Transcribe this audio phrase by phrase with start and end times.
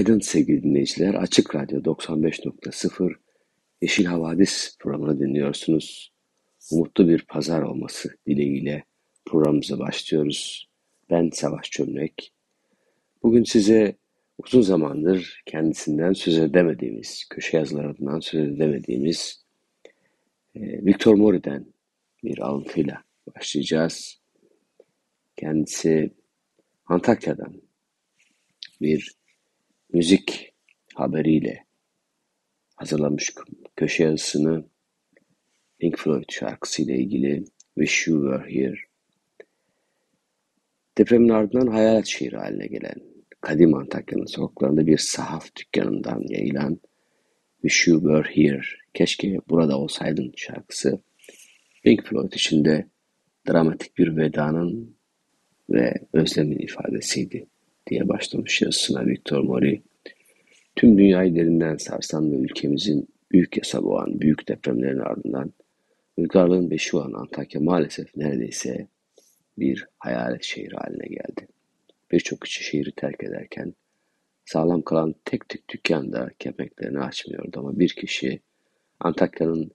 [0.00, 1.14] Günaydın sevgili dinleyiciler.
[1.14, 3.14] Açık Radyo 95.0
[3.82, 6.12] Yeşil Havadis programını dinliyorsunuz.
[6.72, 8.84] Umutlu bir pazar olması dileğiyle
[9.26, 10.68] programımıza başlıyoruz.
[11.10, 12.32] Ben Savaş Çömlek.
[13.22, 13.96] Bugün size
[14.38, 19.44] uzun zamandır kendisinden söz edemediğimiz, köşe yazılarından söz edemediğimiz
[20.54, 21.66] e, Victor Mori'den
[22.24, 23.02] bir alıntıyla
[23.36, 24.20] başlayacağız.
[25.36, 26.10] Kendisi
[26.86, 27.62] Antakya'dan
[28.80, 29.19] bir
[29.92, 30.54] müzik
[30.94, 31.64] haberiyle
[32.76, 33.34] hazırlamış
[33.76, 34.64] köşe yazısını
[35.78, 38.78] Pink Floyd şarkısıyla ilgili Wish You Were Here.
[40.98, 42.96] Depremin ardından hayalet şehri haline gelen
[43.40, 46.80] kadim Antakya'nın sokaklarında bir sahaf dükkanından yayılan
[47.62, 48.62] Wish You Were Here,
[48.94, 51.02] keşke burada olsaydın şarkısı
[51.82, 52.88] Pink Floyd için de
[53.48, 54.96] dramatik bir vedanın
[55.70, 57.49] ve özlemin ifadesiydi
[57.90, 59.82] diye başlamış yazısına Victor Mori.
[60.76, 65.52] Tüm dünyayı derinden sarsan ve ülkemizin büyük yasa boğan büyük depremlerin ardından
[66.16, 68.88] uygarlığın beşi olan Antakya maalesef neredeyse
[69.58, 71.48] bir hayalet şehir haline geldi.
[72.10, 73.74] Birçok kişi şehri terk ederken
[74.44, 78.40] sağlam kalan tek tük dükkan da kepenklerini açmıyordu ama bir kişi
[79.00, 79.70] Antakya'nın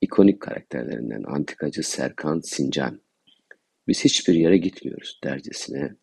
[0.00, 3.00] ikonik karakterlerinden antikacı Serkan Sincan
[3.88, 5.96] biz hiçbir yere gitmiyoruz dercesine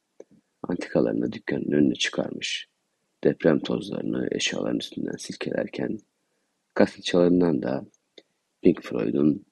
[0.63, 2.69] antikalarını dükkanın önüne çıkarmış.
[3.23, 5.99] Deprem tozlarını eşyaların üstünden silkelerken
[6.75, 7.85] gazetecilerden da
[8.61, 9.45] Pink Floyd'un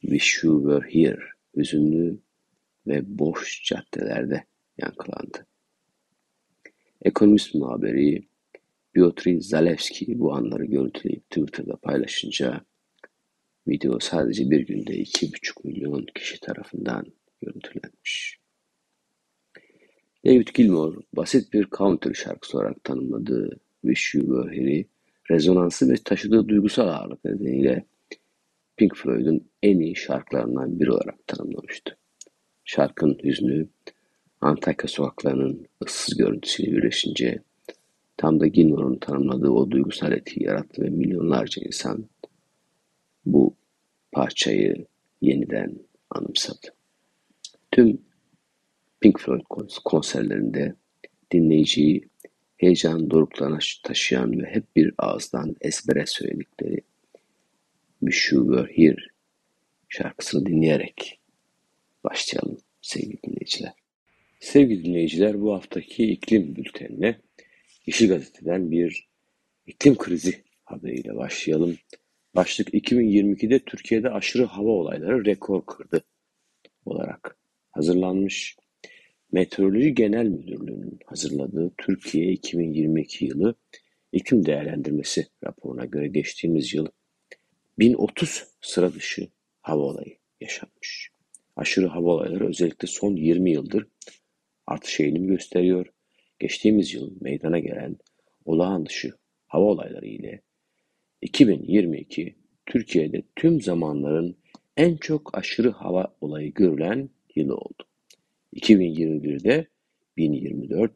[0.00, 1.22] Wish You Were Here
[1.56, 2.20] hüzünlü
[2.86, 4.44] ve boş caddelerde
[4.78, 5.46] yankılandı.
[7.02, 8.28] Ekonomist muhabiri
[8.94, 12.64] Piotr Zalewski bu anları görüntüleyip Twitter'da paylaşınca
[13.68, 17.06] video sadece bir günde iki buçuk milyon kişi tarafından
[17.42, 18.39] görüntülenmiş.
[20.26, 24.86] David Gilmour basit bir country şarkısı olarak tanımladığı Wish You Were Here'i
[25.30, 27.84] rezonansı ve taşıdığı duygusal ağırlık nedeniyle
[28.76, 31.96] Pink Floyd'un en iyi şarkılarından biri olarak tanımlamıştı.
[32.64, 33.68] Şarkının hüznü
[34.40, 37.42] Antakya sokaklarının ıssız görüntüsüyle birleşince
[38.16, 42.04] tam da Gilmour'un tanımladığı o duygusal etkiyi yarattı ve milyonlarca insan
[43.26, 43.56] bu
[44.12, 44.86] parçayı
[45.20, 45.78] yeniden
[46.10, 46.66] anımsadı.
[47.72, 47.98] Tüm
[49.00, 49.40] Pink Floyd
[49.84, 50.74] konserlerinde
[51.32, 52.08] dinleyiciyi
[52.56, 56.80] heyecan doruklarına taşıyan ve hep bir ağızdan ezbere söyledikleri
[58.00, 59.04] Wish You Were Here
[59.88, 61.20] şarkısını dinleyerek
[62.04, 63.72] başlayalım sevgili dinleyiciler.
[64.40, 67.20] Sevgili dinleyiciler bu haftaki iklim bültenine
[67.86, 69.08] Yeşil Gazete'den bir
[69.66, 71.76] iklim krizi haberiyle başlayalım.
[72.34, 76.04] Başlık 2022'de Türkiye'de aşırı hava olayları rekor kırdı
[76.84, 77.38] olarak
[77.70, 78.56] hazırlanmış.
[79.32, 83.54] Meteoroloji Genel Müdürlüğü'nün hazırladığı Türkiye 2022 yılı
[84.12, 86.86] iklim değerlendirmesi raporuna göre geçtiğimiz yıl
[87.78, 89.28] 1030 sıra dışı
[89.62, 91.10] hava olayı yaşanmış.
[91.56, 93.86] Aşırı hava olayları özellikle son 20 yıldır
[94.66, 95.86] artış eğilimi gösteriyor.
[96.38, 97.96] Geçtiğimiz yıl meydana gelen
[98.44, 99.12] olağan dışı
[99.46, 100.42] hava olayları ile
[101.22, 102.36] 2022
[102.66, 104.36] Türkiye'de tüm zamanların
[104.76, 107.89] en çok aşırı hava olayı görülen yılı oldu.
[108.54, 109.66] 2021'de
[110.16, 110.92] 1024,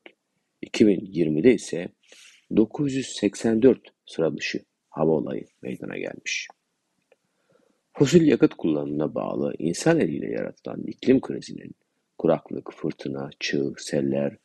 [0.66, 1.88] 2020'de ise
[2.56, 6.48] 984 sıra dışı hava olayı meydana gelmiş.
[7.92, 11.74] Fosil yakıt kullanımına bağlı insan eliyle yaratılan iklim krizinin
[12.18, 14.36] kuraklık, fırtına, çığ, seller,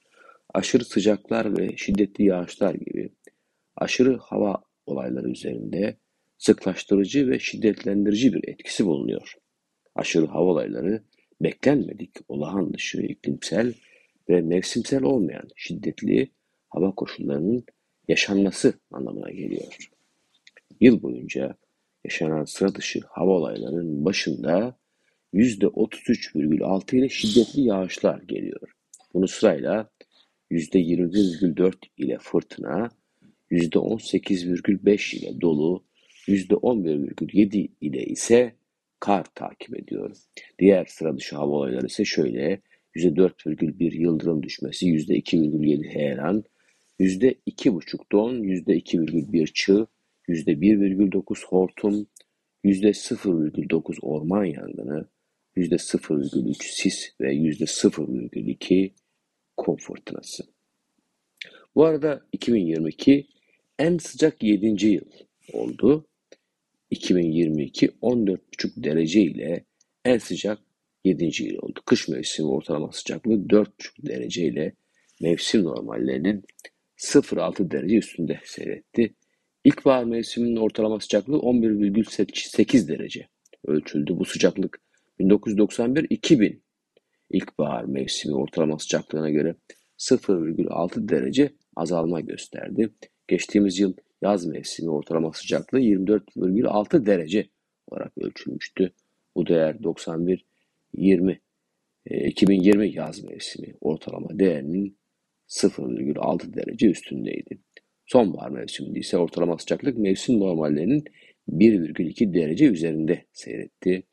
[0.54, 3.10] aşırı sıcaklar ve şiddetli yağışlar gibi
[3.76, 5.98] aşırı hava olayları üzerinde
[6.38, 9.36] sıklaştırıcı ve şiddetlendirici bir etkisi bulunuyor.
[9.96, 11.04] Aşırı hava olayları
[11.42, 13.74] beklenmedik olağan dışı iklimsel
[14.30, 16.30] ve mevsimsel olmayan şiddetli
[16.70, 17.66] hava koşullarının
[18.08, 19.78] yaşanması anlamına geliyor.
[20.82, 21.56] Yıl boyunca
[22.04, 24.80] yaşanan sıra dışı hava olaylarının başında
[25.34, 28.76] %33,6 ile şiddetli yağışlar geliyor.
[29.14, 29.90] Bunu sırayla
[30.52, 32.90] %21,4 ile fırtına,
[33.52, 35.84] %18,5 ile dolu,
[36.28, 38.56] %11,7 ile ise
[39.00, 40.16] kar takip ediyor.
[40.60, 42.62] Diğer sıra dışı hava olayları ise şöyle.
[42.96, 46.44] %4,1 yıldırım düşmesi, %2,7 heyelan,
[47.00, 49.88] %2,5 don, %2,1 çığ,
[50.28, 52.08] %1,9 hortum,
[52.64, 55.06] %0,9 orman yangını,
[55.56, 58.92] %0,3 sis ve %0,2
[59.58, 60.44] kum fırtınası.
[61.76, 63.28] Bu arada 2022
[63.80, 64.88] en sıcak 7.
[64.88, 65.06] yıl
[65.54, 66.09] oldu.
[66.92, 69.66] 2022 14,5 derece ile
[70.06, 70.60] en sıcak
[71.06, 71.44] 7.
[71.44, 71.80] yıl oldu.
[71.86, 74.74] Kış mevsimi ortalama sıcaklığı 4,5 derece ile
[75.22, 76.44] mevsim normallerinin
[76.98, 79.16] 0,6 derece üstünde seyretti.
[79.64, 83.28] İlkbahar mevsiminin ortalama sıcaklığı 11,8 derece
[83.68, 84.18] ölçüldü.
[84.18, 84.82] Bu sıcaklık
[85.20, 86.60] 1991-2000
[87.30, 89.56] ilkbahar mevsimi ortalama sıcaklığına göre
[89.98, 92.90] 0,6 derece azalma gösterdi.
[93.28, 97.50] Geçtiğimiz yıl yaz mevsimi ortalama sıcaklığı 24,6 derece
[97.88, 98.94] olarak ölçülmüştü.
[99.36, 100.46] Bu değer 91
[100.94, 101.40] 20
[102.06, 104.98] 2020 yaz mevsimi ortalama değerinin
[105.48, 107.60] 0,6 derece üstündeydi.
[108.06, 111.04] Sonbahar mevsiminde ise ortalama sıcaklık mevsim normallerinin
[111.50, 114.04] 1,2 derece üzerinde seyretti.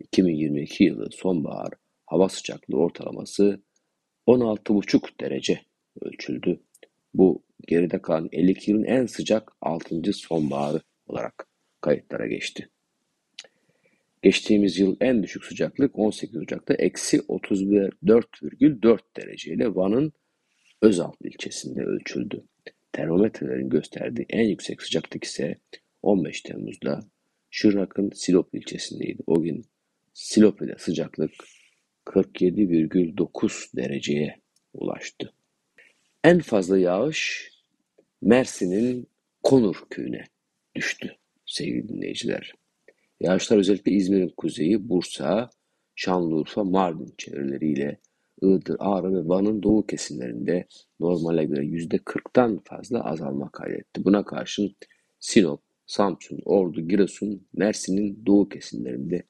[0.00, 1.72] 2022 yılı sonbahar
[2.06, 3.62] hava sıcaklığı ortalaması
[4.26, 5.60] 16,5 derece
[6.00, 6.60] ölçüldü.
[7.14, 10.12] Bu geride kalan 52 yılın en sıcak 6.
[10.12, 11.46] sonbaharı olarak
[11.80, 12.68] kayıtlara geçti.
[14.22, 20.12] Geçtiğimiz yıl en düşük sıcaklık 18 Ocak'ta eksi 34,4 derece ile Van'ın
[20.82, 22.44] Özalt ilçesinde ölçüldü.
[22.92, 25.58] Termometrelerin gösterdiği en yüksek sıcaklık ise
[26.02, 27.00] 15 Temmuz'da
[27.50, 29.22] Şırnak'ın Silop ilçesindeydi.
[29.26, 29.64] O gün
[30.12, 31.30] Silopi'de sıcaklık
[32.06, 34.36] 47,9 dereceye
[34.74, 35.35] ulaştı.
[36.26, 37.50] En fazla yağış
[38.22, 39.08] Mersin'in
[39.42, 40.24] Konur köyüne
[40.74, 42.52] düştü sevgili dinleyiciler.
[43.20, 45.50] Yağışlar özellikle İzmir'in kuzeyi, Bursa,
[45.94, 48.00] Şanlıurfa, Mardin çevreleriyle
[48.42, 50.66] Iğdır, Ağrı ve Van'ın doğu kesimlerinde
[51.00, 54.04] normale göre %40'tan fazla azalma kaydetti.
[54.04, 54.76] Buna karşın
[55.20, 59.22] Sinop, Samsun, Ordu, Giresun, Mersin'in doğu kesimlerinde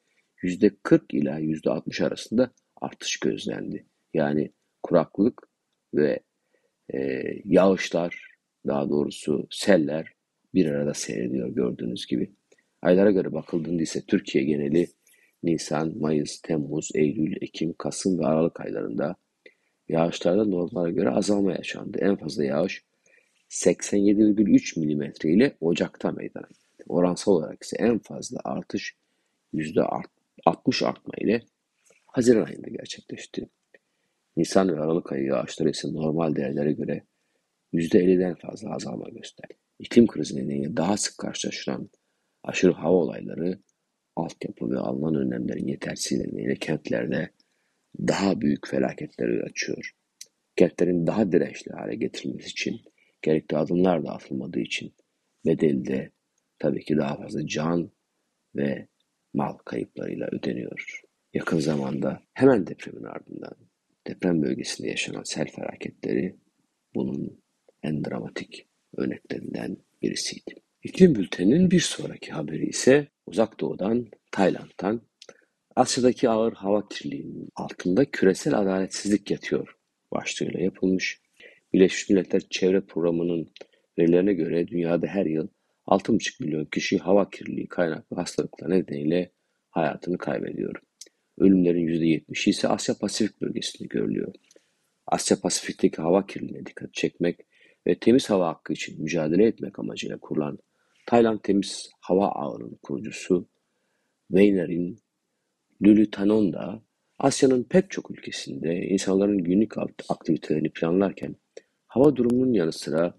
[0.43, 2.51] %40 ila %60 arasında
[2.81, 3.85] artış gözlendi.
[4.13, 4.53] Yani
[4.83, 5.47] kuraklık
[5.93, 6.26] ve
[6.93, 8.27] e, yağışlar,
[8.67, 10.13] daha doğrusu seller
[10.53, 12.31] bir arada seyrediyor gördüğünüz gibi.
[12.81, 14.87] Aylara göre bakıldığında ise Türkiye geneli
[15.43, 19.15] Nisan, Mayıs, Temmuz, Eylül, Ekim, Kasım ve Aralık aylarında
[19.89, 21.97] yağışlarda normale göre azalma yaşandı.
[22.01, 22.83] En fazla yağış
[23.49, 26.83] 87,3 mm ile Ocak'ta meydana geldi.
[26.87, 28.95] Oransal olarak ise en fazla artış
[29.53, 31.41] %60 artma ile
[32.05, 33.49] Haziran ayında gerçekleşti.
[34.37, 37.03] Nisan ve Aralık ayı yağışları normal değerlere göre
[37.73, 39.53] %50'den fazla azalma gösterdi.
[39.79, 41.89] İklim krizi nedeniyle daha sık karşılaşılan
[42.43, 43.59] aşırı hava olayları,
[44.15, 47.29] altyapı ve alınan önlemlerin yetersizliği nedeniyle kentlerde
[47.99, 49.91] daha büyük felaketleri açıyor.
[50.55, 52.81] Kentlerin daha dirençli hale getirilmesi için
[53.21, 54.93] gerekli adımlar da atılmadığı için
[55.45, 56.11] bedeli de
[56.59, 57.91] tabii ki daha fazla can
[58.55, 58.87] ve
[59.33, 61.01] mal kayıplarıyla ödeniyor.
[61.33, 63.66] Yakın zamanda hemen depremin ardından
[64.07, 66.35] deprem bölgesinde yaşanan sel felaketleri
[66.95, 67.41] bunun
[67.83, 68.67] en dramatik
[68.97, 70.55] örneklerinden birisiydi.
[70.83, 75.01] İklim bülteninin bir sonraki haberi ise uzak doğudan, Tayland'dan
[75.75, 79.75] Asya'daki ağır hava kirliliğinin altında küresel adaletsizlik yatıyor
[80.11, 81.21] başlığıyla yapılmış.
[81.73, 83.49] Birleşmiş Milletler Çevre Programı'nın
[83.99, 85.47] verilerine göre dünyada her yıl
[85.87, 89.31] 6,5 milyon kişi hava kirliliği kaynaklı hastalıklar nedeniyle
[89.69, 90.75] hayatını kaybediyor.
[91.37, 94.33] Ölümlerin %70'i ise Asya Pasifik bölgesinde görülüyor.
[95.07, 97.39] Asya Pasifik'teki hava kirliliğine dikkat çekmek
[97.87, 100.59] ve temiz hava hakkı için mücadele etmek amacıyla kurulan
[101.05, 103.47] Tayland Temiz Hava Ağı'nın kurucusu
[104.27, 104.99] Weinerin
[105.81, 106.81] Lülütanonda
[107.19, 109.73] Asya'nın pek çok ülkesinde insanların günlük
[110.09, 111.35] aktivitelerini planlarken
[111.87, 113.17] hava durumunun yanı sıra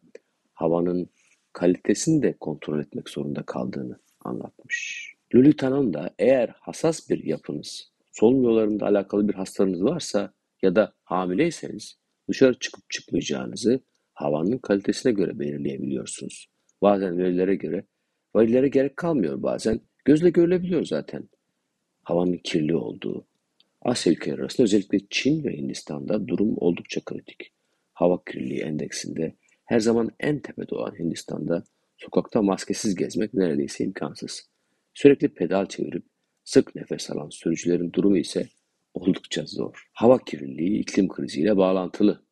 [0.53, 1.11] havanın
[1.53, 5.09] kalitesini de kontrol etmek zorunda kaldığını anlatmış.
[5.35, 11.99] Lülütanonda eğer hassas bir yapınız, solunum yollarında alakalı bir hastalığınız varsa ya da hamileyseniz
[12.29, 13.81] dışarı çıkıp çıkmayacağınızı
[14.15, 16.49] havanın kalitesine göre belirleyebiliyorsunuz.
[16.83, 17.87] Bazen verilere göre,
[18.37, 19.81] verilere gerek kalmıyor bazen.
[20.05, 21.29] Gözle görülebiliyor zaten.
[22.03, 23.27] Havanın kirli olduğu.
[23.83, 27.53] Asya ülkeleri arasında özellikle Çin ve Hindistan'da durum oldukça kritik.
[27.93, 31.65] Hava kirliliği endeksinde her zaman en tepede olan Hindistan'da
[31.97, 34.51] sokakta maskesiz gezmek neredeyse imkansız.
[34.95, 36.05] Sürekli pedal çevirip
[36.49, 38.49] sık nefes alan sürücülerin durumu ise
[38.95, 39.89] oldukça zor.
[39.93, 42.23] Hava kirliliği iklim kriziyle bağlantılı.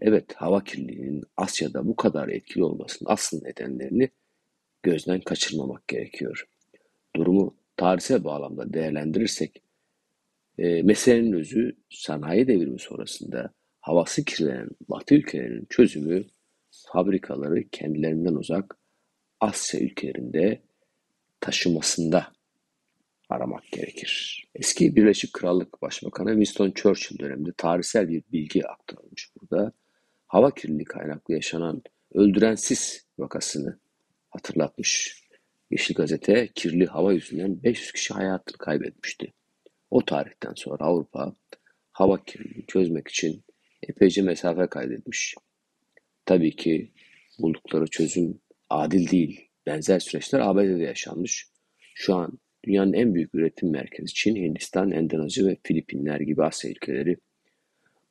[0.00, 4.08] Evet, hava kirliliğinin Asya'da bu kadar etkili olmasının asıl nedenlerini
[4.82, 6.48] gözden kaçırmamak gerekiyor.
[7.16, 9.62] Durumu tarihsel bağlamda değerlendirirsek
[10.58, 16.24] e, meselenin özü sanayi devrimi sonrasında havası kirlenen Batı ülkelerinin çözümü
[16.92, 18.76] fabrikaları kendilerinden uzak
[19.40, 20.62] Asya ülkelerinde
[21.40, 22.32] taşımasında
[23.30, 24.44] aramak gerekir.
[24.54, 29.72] Eski Birleşik Krallık Başbakanı Winston Churchill döneminde tarihsel bir bilgi aktarılmış burada.
[30.26, 31.82] Hava kirliliği kaynaklı yaşanan
[32.14, 33.78] öldüren sis vakasını
[34.30, 35.20] hatırlatmış.
[35.70, 39.32] Yeşil Gazete kirli hava yüzünden 500 kişi hayatını kaybetmişti.
[39.90, 41.34] O tarihten sonra Avrupa
[41.92, 43.44] hava kirliliğini çözmek için
[43.82, 45.34] epeyce mesafe kaydetmiş.
[46.24, 46.92] Tabii ki
[47.38, 49.48] buldukları çözüm adil değil.
[49.66, 51.48] Benzer süreçler ABD'de yaşanmış.
[51.94, 57.16] Şu an dünyanın en büyük üretim merkezi Çin, Hindistan, Endonezya ve Filipinler gibi Asya ülkeleri.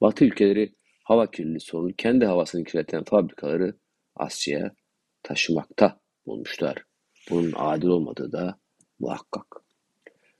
[0.02, 3.74] Batı ülkeleri hava kirliliği sorunu kendi havasını kirleten fabrikaları
[4.16, 4.76] Asya'ya
[5.24, 6.84] taşımakta bulmuşlar.
[7.30, 8.60] Bunun adil olmadığı da
[9.00, 9.46] muhakkak.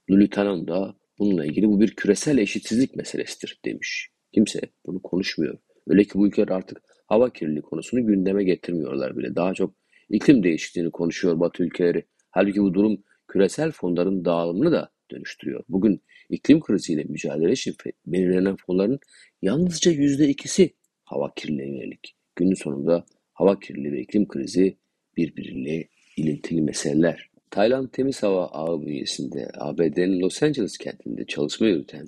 [0.10, 4.10] Lülitanon da bununla ilgili bu bir küresel eşitsizlik meselesidir demiş.
[4.34, 5.58] Kimse bunu konuşmuyor.
[5.88, 9.36] Öyle ki bu ülkeler artık hava kirliliği konusunu gündeme getirmiyorlar bile.
[9.36, 9.74] Daha çok
[10.10, 12.06] iklim değişikliğini konuşuyor Batı ülkeleri.
[12.32, 15.64] Halbuki bu durum küresel fonların dağılımını da dönüştürüyor.
[15.70, 19.00] Bugün iklim kriziyle mücadele için belirlenen fonların
[19.42, 22.16] yalnızca yüzde ikisi hava kirliliğine yönelik.
[22.36, 24.78] Günün sonunda hava kirliliği ve iklim krizi
[25.18, 27.30] birbiriyle ilintili meseleler.
[27.52, 32.08] Tayland Temiz Hava Ağı bünyesinde ABD'nin Los Angeles kentinde çalışma yürüten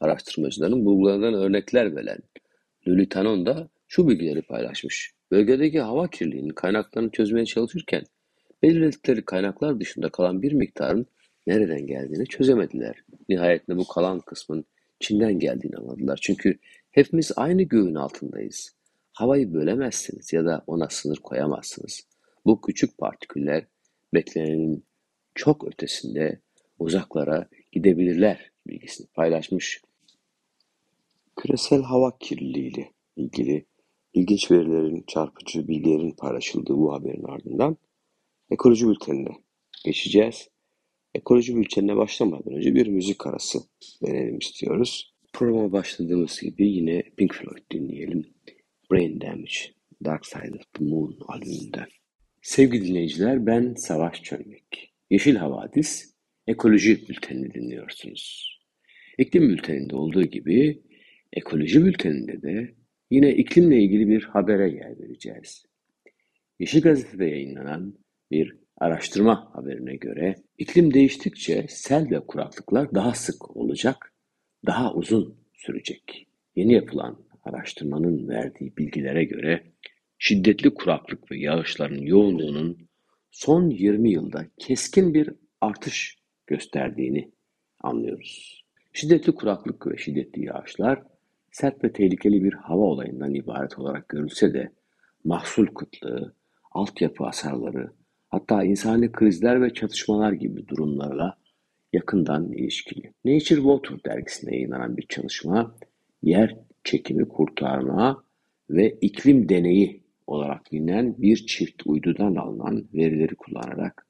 [0.00, 2.18] araştırmacıların bulgularından örnekler veren
[2.88, 5.12] Luli Tanon da şu bilgileri paylaşmış.
[5.30, 8.04] Bölgedeki hava kirliliğinin kaynaklarını çözmeye çalışırken
[8.62, 11.06] belirledikleri kaynaklar dışında kalan bir miktarın
[11.46, 13.04] nereden geldiğini çözemediler.
[13.28, 14.64] Nihayetinde bu kalan kısmın
[15.00, 16.18] Çin'den geldiğini anladılar.
[16.22, 16.58] Çünkü
[16.90, 18.74] hepimiz aynı göğün altındayız.
[19.12, 22.06] Havayı bölemezsiniz ya da ona sınır koyamazsınız.
[22.46, 23.66] Bu küçük partiküller
[24.14, 24.84] beklenenin
[25.34, 26.40] çok ötesinde
[26.78, 29.82] uzaklara gidebilirler bilgisini paylaşmış.
[31.36, 33.66] Küresel hava kirliliği ile ilgili
[34.14, 37.76] ilginç verilerin, çarpıcı bilgilerin paylaşıldığı bu haberin ardından
[38.50, 39.28] ekoloji bültenine
[39.84, 40.48] geçeceğiz.
[41.14, 43.58] Ekoloji bültenine başlamadan önce bir müzik arası
[44.02, 45.14] verelim istiyoruz.
[45.32, 48.26] Programa başladığımız gibi yine Pink Floyd dinleyelim.
[48.90, 49.58] Brain Damage,
[50.04, 51.86] Dark Side of the Moon albümünden.
[52.42, 54.94] Sevgili dinleyiciler ben Savaş Çölmek.
[55.10, 56.14] Yeşil Havadis
[56.46, 58.54] Ekoloji Bülteni'ni dinliyorsunuz.
[59.18, 60.82] İklim Bülteni'nde olduğu gibi
[61.32, 62.74] Ekoloji Bülteni'nde de
[63.10, 65.66] yine iklimle ilgili bir habere yer vereceğiz.
[66.58, 67.98] Yeşil Gazete'de yayınlanan
[68.30, 74.12] bir araştırma haberine göre iklim değiştikçe sel ve kuraklıklar daha sık olacak,
[74.66, 76.26] daha uzun sürecek.
[76.56, 79.62] Yeni yapılan araştırmanın verdiği bilgilere göre
[80.18, 82.88] şiddetli kuraklık ve yağışların yoğunluğunun
[83.30, 85.30] son 20 yılda keskin bir
[85.60, 87.30] artış gösterdiğini
[87.80, 88.64] anlıyoruz.
[88.92, 91.02] Şiddetli kuraklık ve şiddetli yağışlar
[91.52, 94.72] sert ve tehlikeli bir hava olayından ibaret olarak görülse de
[95.24, 96.34] mahsul kıtlığı,
[96.72, 97.92] altyapı hasarları,
[98.28, 101.38] hatta insani krizler ve çatışmalar gibi durumlarla
[101.92, 103.12] yakından ilişkili.
[103.24, 105.76] Nature Water dergisinde yayınlanan bir çalışma,
[106.22, 108.24] yer çekimi kurtarma
[108.70, 114.06] ve iklim deneyi olarak bilinen bir çift uydudan alınan verileri kullanarak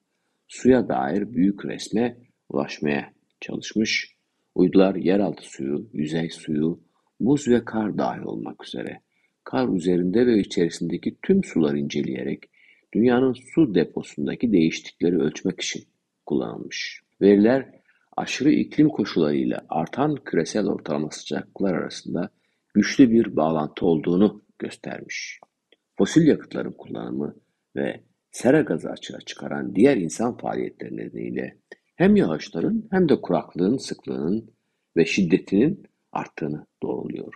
[0.49, 2.17] suya dair büyük resme
[2.49, 4.19] ulaşmaya çalışmış.
[4.55, 6.81] Uydular yeraltı suyu, yüzey suyu,
[7.21, 9.01] buz ve kar dahil olmak üzere
[9.45, 12.51] kar üzerinde ve içerisindeki tüm suları inceleyerek
[12.93, 15.85] dünyanın su deposundaki değişiklikleri ölçmek için
[16.27, 17.03] kullanılmış.
[17.21, 17.71] Veriler
[18.17, 22.31] aşırı iklim koşullarıyla artan küresel ortalama sıcaklıklar arasında
[22.75, 25.41] güçlü bir bağlantı olduğunu göstermiş.
[25.99, 27.37] Fosil yakıtların kullanımı
[27.77, 31.59] ve sera gazı açığa çıkaran diğer insan faaliyetleri nedeniyle
[31.97, 34.51] hem yağışların hem de kuraklığın sıklığının
[34.97, 37.35] ve şiddetinin arttığını doğruluyor.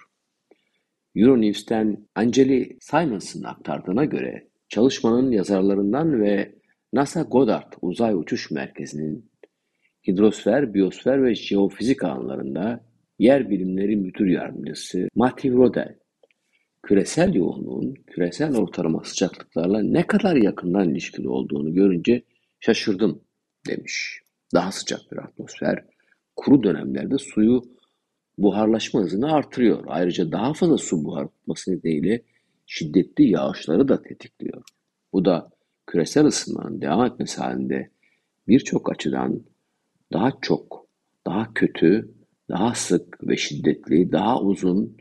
[1.14, 6.54] Euronews'ten Angeli Simons'ın aktardığına göre çalışmanın yazarlarından ve
[6.92, 9.30] NASA Goddard Uzay Uçuş Merkezi'nin
[10.08, 12.84] hidrosfer, biyosfer ve jeofizik alanlarında
[13.18, 15.98] yer bilimleri müdür yardımcısı Matthew Rodel
[16.82, 22.22] küresel yoğunluğun küresel ortalama sıcaklıklarla ne kadar yakından ilişkili olduğunu görünce
[22.60, 23.22] şaşırdım
[23.68, 24.20] demiş.
[24.54, 25.84] Daha sıcak bir atmosfer
[26.36, 27.62] kuru dönemlerde suyu
[28.38, 29.84] buharlaşma hızını artırıyor.
[29.86, 32.22] Ayrıca daha fazla su buhar tutması nedeniyle
[32.72, 34.62] şiddetli yağışları da tetikliyor.
[35.12, 35.50] Bu da
[35.86, 37.90] küresel ısınmanın devam etmesi halinde
[38.48, 39.44] birçok açıdan
[40.12, 40.86] daha çok,
[41.26, 42.14] daha kötü,
[42.48, 44.96] daha sık ve şiddetli, daha uzun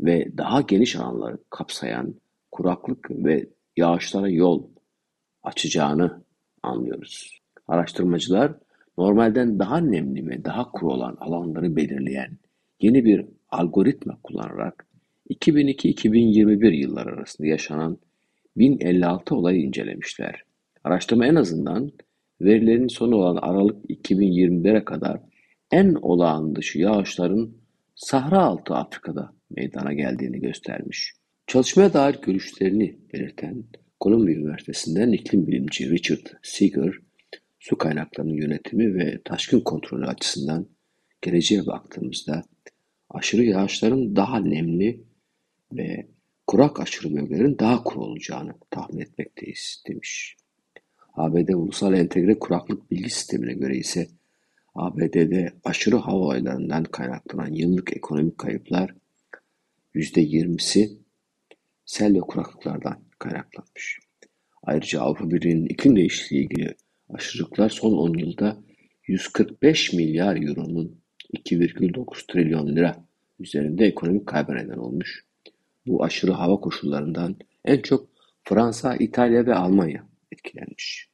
[0.00, 2.14] ve daha geniş alanları kapsayan
[2.50, 4.68] kuraklık ve yağışlara yol
[5.42, 6.24] açacağını
[6.62, 7.40] anlıyoruz.
[7.68, 8.52] Araştırmacılar
[8.98, 12.38] normalden daha nemli ve daha kuru olan alanları belirleyen
[12.80, 14.87] yeni bir algoritma kullanarak
[15.30, 17.98] 2002-2021 yılları arasında yaşanan
[18.56, 20.42] 1056 olayı incelemişler.
[20.84, 21.92] Araştırma en azından
[22.40, 25.20] verilerin sonu olan Aralık 2021'e kadar
[25.72, 27.56] en olağan dışı yağışların
[27.94, 31.14] Sahra altı Afrika'da meydana geldiğini göstermiş.
[31.46, 33.64] Çalışmaya dair görüşlerini belirten
[34.00, 36.94] Columbia Üniversitesi'nden iklim bilimci Richard Seeger,
[37.58, 40.66] su kaynaklarının yönetimi ve taşkın kontrolü açısından
[41.22, 42.42] geleceğe baktığımızda
[43.10, 45.07] aşırı yağışların daha nemli
[45.72, 46.06] ve
[46.46, 50.36] kurak aşırı bölgelerin daha kuru olacağını tahmin etmekteyiz demiş.
[51.14, 54.08] ABD Ulusal Entegre Kuraklık Bilgi Sistemi'ne göre ise
[54.74, 58.94] ABD'de aşırı hava olaylarından kaynaklanan yıllık ekonomik kayıplar
[59.94, 60.98] %20'si
[61.84, 63.98] sel ve kuraklıklardan kaynaklanmış.
[64.62, 66.74] Ayrıca Avrupa Birliği'nin iklim değişikliği ilgili
[67.08, 68.62] aşırılıklar son 10 yılda
[69.06, 71.00] 145 milyar euronun
[71.34, 73.04] 2,9 trilyon lira
[73.40, 75.27] üzerinde ekonomik kayba neden olmuş.
[75.88, 78.08] Bu aşırı hava koşullarından en çok
[78.44, 81.08] Fransa, İtalya ve Almanya etkilenmiş.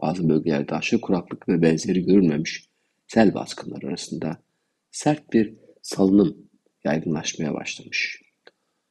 [0.00, 2.68] Bazı bölgelerde aşırı kuraklık ve benzeri görülmemiş
[3.06, 4.42] sel baskınları arasında
[4.90, 6.36] sert bir salınım
[6.84, 8.22] yaygınlaşmaya başlamış.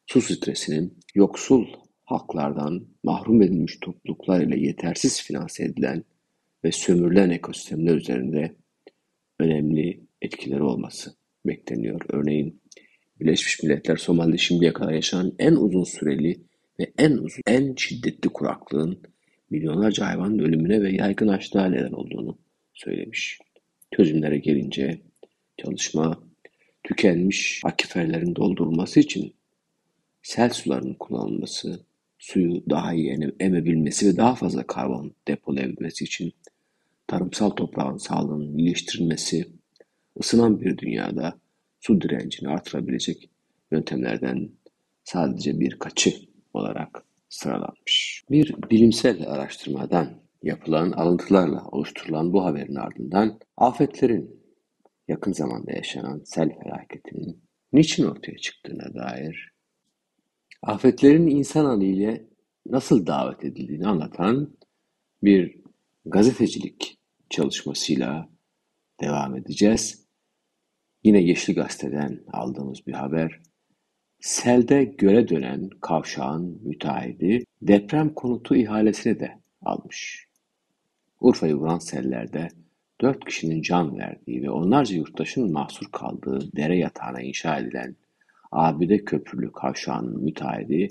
[0.05, 1.65] Su stresinin yoksul
[2.03, 6.03] halklardan mahrum edilmiş topluluklar ile yetersiz finanse edilen
[6.63, 8.55] ve sömürülen ekosistemler üzerinde
[9.39, 11.15] önemli etkileri olması
[11.45, 12.01] bekleniyor.
[12.09, 12.61] Örneğin
[13.19, 16.39] Birleşmiş Milletler Somali'de şimdiye kadar yaşanan en uzun süreli
[16.79, 19.00] ve en uzun, en şiddetli kuraklığın
[19.50, 22.38] milyonlarca hayvanın ölümüne ve yaygın açlığa neden olduğunu
[22.74, 23.39] söylemiş.
[23.95, 25.01] Çözümlere gelince
[25.57, 26.24] çalışma
[26.84, 29.34] tükenmiş akiferlerin doldurulması için
[30.24, 31.79] sel sularının kullanılması,
[32.19, 36.34] suyu daha iyi emebilmesi ve daha fazla karbon depolayabilmesi için
[37.07, 39.48] tarımsal toprağın sağlığının iyileştirilmesi,
[40.20, 41.39] ısınan bir dünyada
[41.85, 43.29] su direncini artırabilecek
[43.71, 44.50] yöntemlerden
[45.03, 46.13] sadece birkaçı
[46.53, 48.24] olarak sıralanmış.
[48.31, 54.43] Bir bilimsel araştırmadan yapılan alıntılarla oluşturulan bu haberin ardından afetlerin
[55.07, 57.43] yakın zamanda yaşanan sel felaketinin
[57.74, 59.51] niçin ortaya çıktığına dair
[60.61, 62.25] afetlerin insan ile
[62.65, 64.57] nasıl davet edildiğini anlatan
[65.24, 65.61] bir
[66.05, 66.98] gazetecilik
[67.29, 68.29] çalışmasıyla
[69.01, 70.04] devam edeceğiz.
[71.05, 73.39] Yine Yeşil Gazete'den aldığımız bir haber.
[74.20, 80.27] Selde göle dönen kavşağın müteahhidi deprem konutu ihalesini de almış.
[81.20, 82.48] Urfa'yı vuran sellerde
[83.01, 87.96] dört kişinin can verdiği ve onlarca yurttaşın mahsur kaldığı dere yatağına inşa edilen
[88.51, 90.87] Abide Köprülü kavşağının müteahhidi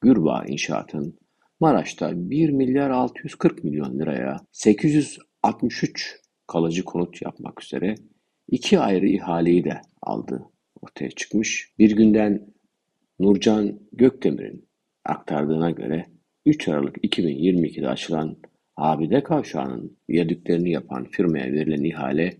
[0.00, 1.18] Gürbağ İnşaat'ın
[1.60, 7.94] Maraş'ta 1 milyar 640 milyon liraya 863 kalıcı konut yapmak üzere
[8.48, 10.42] iki ayrı ihaleyi de aldı
[10.82, 11.72] ortaya çıkmış.
[11.78, 12.46] Bir günden
[13.20, 14.68] Nurcan Gökdemir'in
[15.04, 16.06] aktardığına göre
[16.46, 18.36] 3 Aralık 2022'de açılan
[18.76, 22.36] Abide Kavşağı'nın viyadüklerini yapan firmaya verilen ihale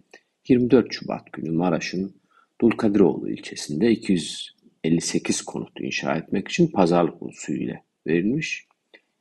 [0.49, 2.15] 24 Şubat günü Maraş'ın
[2.61, 8.67] Dulkadiroğlu ilçesinde 258 konut inşa etmek için pazarlık usulü ile verilmiş.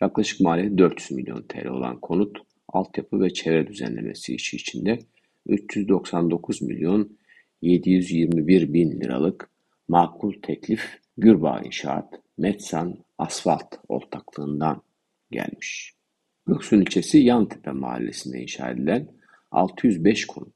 [0.01, 4.99] Yaklaşık maliyeti 400 milyon TL olan konut, altyapı ve çevre düzenlemesi işi içinde
[5.45, 7.17] 399 milyon
[7.61, 9.49] 721 bin liralık
[9.87, 14.81] makul teklif Gürbağ İnşaat, Metsan Asfalt ortaklığından
[15.31, 15.93] gelmiş.
[16.47, 19.07] Göksun ilçesi Yantepe mahallesinde inşa edilen
[19.51, 20.55] 605 konut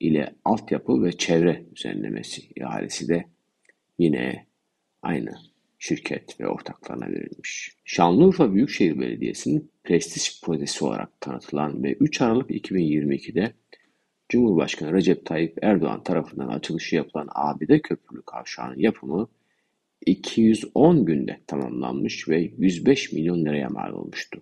[0.00, 3.24] ile altyapı ve çevre düzenlemesi ihalesi de
[3.98, 4.46] yine
[5.02, 5.34] aynı
[5.78, 7.76] şirket ve ortaklarına verilmiş.
[7.84, 13.54] Şanlıurfa Büyükşehir Belediyesi'nin prestij projesi olarak tanıtılan ve 3 Aralık 2022'de
[14.34, 19.28] Cumhurbaşkanı Recep Tayyip Erdoğan tarafından açılışı yapılan Abide Köprülü Kavşağı'nın yapımı
[20.06, 24.40] 210 günde tamamlanmış ve 105 milyon liraya mal olmuştu.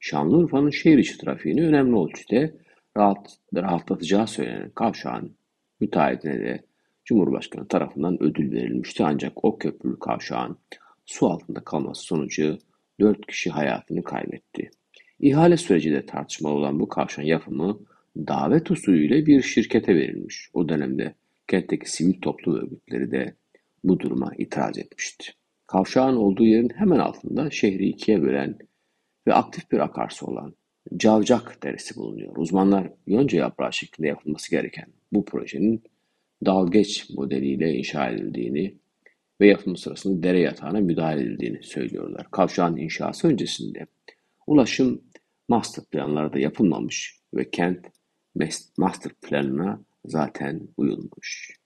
[0.00, 2.54] Şanlıurfa'nın şehir içi trafiğini önemli ölçüde
[2.96, 5.36] rahat, rahatlatacağı söylenen kavşağın
[5.80, 6.64] müteahhitine de
[7.04, 10.58] Cumhurbaşkanı tarafından ödül verilmişti ancak o köprülü kavşağın
[11.04, 12.58] su altında kalması sonucu
[13.00, 14.70] 4 kişi hayatını kaybetti.
[15.20, 17.78] İhale süreci de tartışmalı olan bu kavşağın yapımı
[18.16, 20.50] davet usulüyle bir şirkete verilmiş.
[20.54, 21.14] O dönemde
[21.48, 23.34] kentteki sivil toplum örgütleri de
[23.84, 25.32] bu duruma itiraz etmişti.
[25.66, 28.58] Kavşağın olduğu yerin hemen altında şehri ikiye bölen
[29.26, 30.54] ve aktif bir akarsu olan
[30.96, 32.36] Cavcak Deresi bulunuyor.
[32.36, 35.82] Uzmanlar yonca yaprağı şeklinde yapılması gereken bu projenin
[36.44, 38.74] dalgeç modeliyle inşa edildiğini
[39.40, 42.30] ve yapımı sırasında dere yatağına müdahale edildiğini söylüyorlar.
[42.30, 43.86] Kavşağın inşası öncesinde
[44.46, 45.02] ulaşım
[45.48, 47.86] master planları da yapılmamış ve kent
[48.76, 51.56] master planına zaten uyulmuş.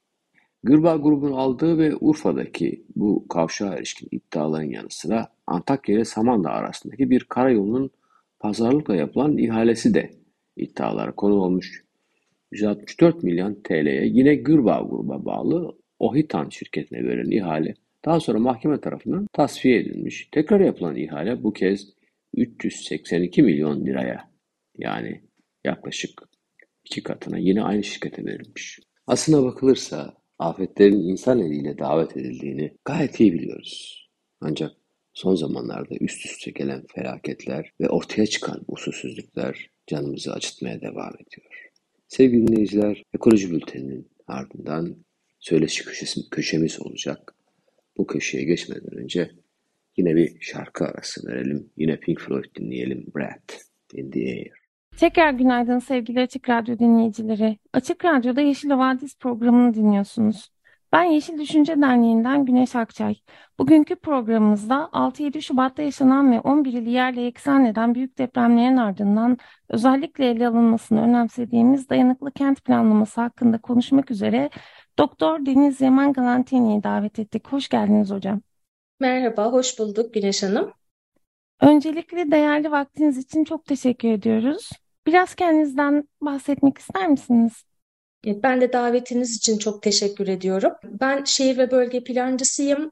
[0.62, 7.10] Gürbağ grubun aldığı ve Urfa'daki bu kavşağa ilişkin iddiaların yanı sıra Antakya ile Samandağ arasındaki
[7.10, 7.90] bir karayolunun
[8.38, 10.10] pazarlıkla yapılan ihalesi de
[10.56, 11.84] iddialara konu olmuş.
[12.52, 17.74] 164 milyon TL'ye yine Gürbağ gruba bağlı Ohitan şirketine verilen ihale
[18.04, 20.28] daha sonra mahkeme tarafından tasfiye edilmiş.
[20.32, 21.88] Tekrar yapılan ihale bu kez
[22.36, 24.30] 382 milyon liraya
[24.78, 25.20] yani
[25.64, 26.35] yaklaşık
[26.86, 28.80] iki katına yine aynı şirkete verilmiş.
[29.06, 34.08] Aslına bakılırsa afetlerin insan eliyle davet edildiğini gayet iyi biliyoruz.
[34.40, 34.72] Ancak
[35.12, 41.70] son zamanlarda üst üste gelen felaketler ve ortaya çıkan usulsüzlükler canımızı acıtmaya devam ediyor.
[42.08, 44.96] Sevgili dinleyiciler, Ekoloji Bülteni'nin ardından
[45.38, 47.34] söyleşi köşesi, köşemiz olacak.
[47.96, 49.30] Bu köşeye geçmeden önce
[49.96, 51.70] yine bir şarkı arası verelim.
[51.76, 53.06] Yine Pink Floyd dinleyelim.
[53.14, 53.54] Breath
[53.94, 54.65] in the Air.
[54.96, 57.58] Tekrar günaydın sevgili Açık Radyo dinleyicileri.
[57.72, 60.50] Açık Radyo'da Yeşil Havadis programını dinliyorsunuz.
[60.92, 63.14] Ben Yeşil Düşünce Derneği'nden Güneş Akçay.
[63.58, 70.30] Bugünkü programımızda 6-7 Şubat'ta yaşanan ve 11 ili yerle eksen eden büyük depremlerin ardından özellikle
[70.30, 74.50] ele alınmasını önemsediğimiz dayanıklı kent planlaması hakkında konuşmak üzere
[74.98, 77.48] Doktor Deniz Yaman Galantini'yi davet ettik.
[77.48, 78.40] Hoş geldiniz hocam.
[79.00, 80.72] Merhaba, hoş bulduk Güneş Hanım.
[81.60, 84.70] Öncelikle değerli vaktiniz için çok teşekkür ediyoruz.
[85.06, 87.52] Biraz kendinizden bahsetmek ister misiniz?
[88.26, 90.72] Ben de davetiniz için çok teşekkür ediyorum.
[90.84, 92.90] Ben şehir ve bölge plancısıyım.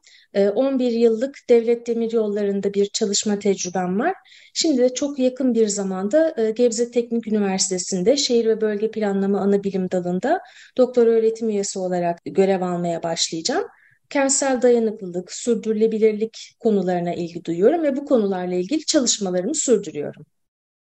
[0.54, 4.14] 11 ee, yıllık devlet demiryollarında bir çalışma tecrübem var.
[4.54, 9.64] Şimdi de çok yakın bir zamanda e, Gebze Teknik Üniversitesi'nde şehir ve bölge planlama ana
[9.64, 10.40] bilim dalında
[10.76, 13.64] doktor öğretim üyesi olarak görev almaya başlayacağım.
[14.10, 20.26] Kentsel dayanıklılık, sürdürülebilirlik konularına ilgi duyuyorum ve bu konularla ilgili çalışmalarımı sürdürüyorum.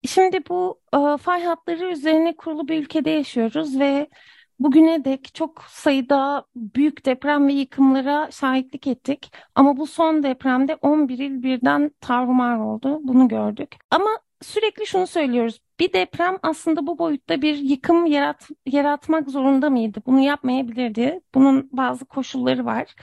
[0.06, 4.08] Şimdi bu e, fay hatları üzerine kurulu bir ülkede yaşıyoruz ve
[4.58, 9.32] bugüne dek çok sayıda büyük deprem ve yıkımlara şahitlik ettik.
[9.54, 12.98] Ama bu son depremde 11 il birden tarumar oldu.
[13.02, 13.76] Bunu gördük.
[13.90, 14.10] Ama
[14.42, 15.60] sürekli şunu söylüyoruz.
[15.80, 20.02] Bir deprem aslında bu boyutta bir yıkım yarat, yaratmak zorunda mıydı?
[20.06, 21.20] Bunu yapmayabilirdi.
[21.34, 22.94] Bunun bazı koşulları var.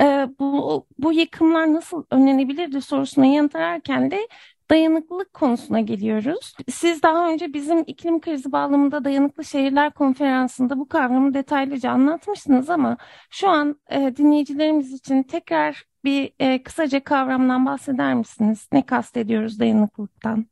[0.00, 4.28] Ee, bu, bu yıkımlar nasıl önlenebilirdi sorusuna yanıt ararken de
[4.70, 6.54] dayanıklılık konusuna geliyoruz.
[6.70, 12.96] Siz daha önce bizim iklim krizi bağlamında dayanıklı şehirler konferansında bu kavramı detaylıca anlatmıştınız ama
[13.30, 18.68] şu an e, dinleyicilerimiz için tekrar bir e, kısaca kavramdan bahseder misiniz?
[18.72, 20.46] Ne kastediyoruz dayanıklılıktan?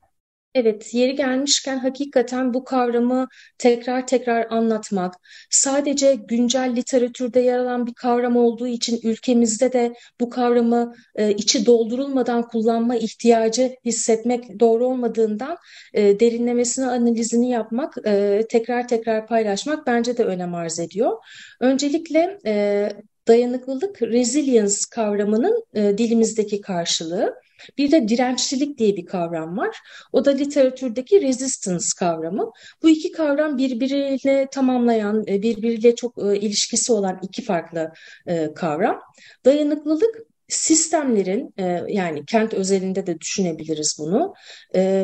[0.54, 5.14] Evet, yeri gelmişken hakikaten bu kavramı tekrar tekrar anlatmak,
[5.50, 11.66] sadece güncel literatürde yer alan bir kavram olduğu için ülkemizde de bu kavramı e, içi
[11.66, 15.56] doldurulmadan kullanma ihtiyacı hissetmek doğru olmadığından
[15.94, 21.12] e, derinlemesine analizini yapmak, e, tekrar tekrar paylaşmak bence de önem arz ediyor.
[21.60, 22.88] Öncelikle e,
[23.28, 27.34] dayanıklılık, resilience kavramının e, dilimizdeki karşılığı.
[27.78, 29.76] Bir de dirençlilik diye bir kavram var.
[30.12, 32.50] O da literatürdeki resistance kavramı.
[32.82, 37.92] Bu iki kavram birbiriyle tamamlayan, e, birbiriyle çok e, ilişkisi olan iki farklı
[38.26, 39.00] e, kavram.
[39.44, 41.54] Dayanıklılık sistemlerin
[41.88, 44.34] yani kent özelinde de düşünebiliriz bunu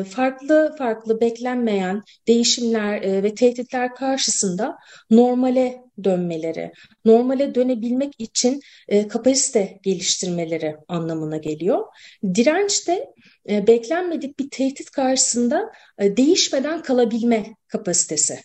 [0.09, 4.75] farklı farklı beklenmeyen değişimler ve tehditler karşısında
[5.09, 6.71] normale dönmeleri,
[7.05, 8.61] normale dönebilmek için
[9.09, 11.85] kapasite geliştirmeleri anlamına geliyor.
[12.35, 13.13] Direnç de
[13.47, 18.39] beklenmedik bir tehdit karşısında değişmeden kalabilme kapasitesi.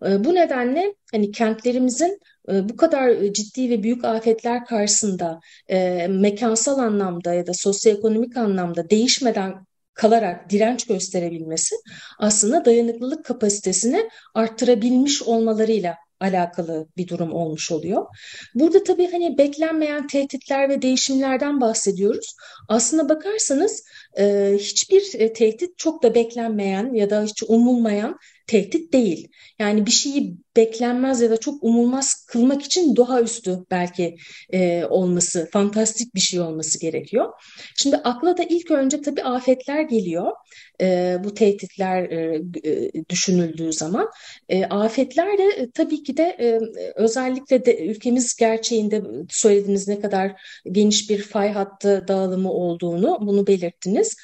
[0.00, 7.34] Bu nedenle hani kentlerimizin bu kadar e, ciddi ve büyük afetler karşısında e, mekansal anlamda
[7.34, 11.74] ya da sosyoekonomik anlamda değişmeden kalarak direnç gösterebilmesi
[12.18, 18.06] aslında dayanıklılık kapasitesini arttırabilmiş olmalarıyla alakalı bir durum olmuş oluyor.
[18.54, 22.36] Burada tabii hani beklenmeyen tehditler ve değişimlerden bahsediyoruz.
[22.68, 23.84] Aslına bakarsanız
[24.18, 28.18] e, hiçbir e, tehdit çok da beklenmeyen ya da hiç umulmayan
[28.52, 29.28] tehdit değil.
[29.58, 34.16] Yani bir şeyi beklenmez ya da çok umulmaz kılmak için doğaüstü belki
[34.52, 37.32] e, olması, fantastik bir şey olması gerekiyor.
[37.76, 40.32] Şimdi akla da ilk önce tabii afetler geliyor.
[40.80, 44.08] E, bu tehditler e, e düşünüldüğü zaman.
[44.48, 46.58] E, afetler de e, tabii ki de e,
[46.94, 50.32] özellikle de ülkemiz gerçeğinde söylediğiniz ne kadar
[50.72, 54.16] geniş bir fay hattı dağılımı olduğunu bunu belirttiniz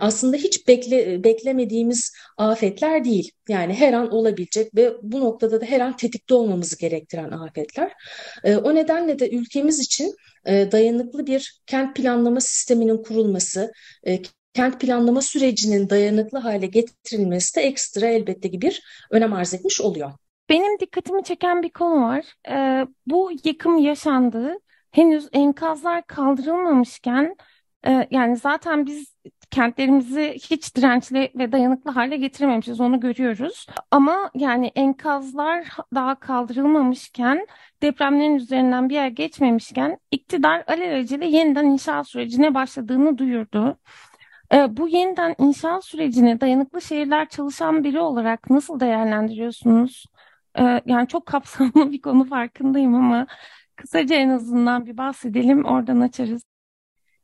[0.00, 3.30] aslında hiç bekle, beklemediğimiz afetler değil.
[3.48, 7.92] Yani her an olabilecek ve bu noktada da her an tetikte olmamızı gerektiren afetler.
[8.44, 10.14] E, o nedenle de ülkemiz için
[10.46, 13.72] e, dayanıklı bir kent planlama sisteminin kurulması,
[14.06, 14.22] e,
[14.54, 20.12] kent planlama sürecinin dayanıklı hale getirilmesi de ekstra elbette ki bir önem arz etmiş oluyor.
[20.48, 22.24] Benim dikkatimi çeken bir konu var.
[22.48, 24.54] Ee, bu yıkım yaşandı.
[24.90, 27.36] Henüz enkazlar kaldırılmamışken
[27.86, 29.14] e, yani zaten biz
[29.50, 33.66] kentlerimizi hiç dirençli ve dayanıklı hale getirememişiz onu görüyoruz.
[33.90, 37.46] Ama yani enkazlar daha kaldırılmamışken
[37.82, 43.78] depremlerin üzerinden bir yer geçmemişken iktidar alelacele yeniden inşaat sürecine başladığını duyurdu.
[44.54, 50.06] E, bu yeniden inşaat sürecini dayanıklı şehirler çalışan biri olarak nasıl değerlendiriyorsunuz?
[50.58, 53.26] E, yani çok kapsamlı bir konu farkındayım ama
[53.76, 56.47] kısaca en azından bir bahsedelim oradan açarız.